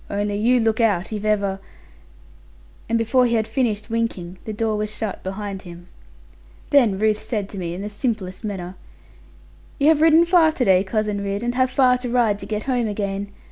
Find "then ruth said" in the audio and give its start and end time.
6.71-7.47